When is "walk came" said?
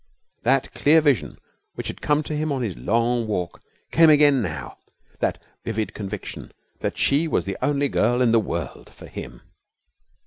3.27-4.09